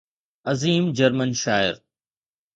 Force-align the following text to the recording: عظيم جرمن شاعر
عظيم 0.47 0.91
جرمن 0.91 1.33
شاعر 1.33 1.75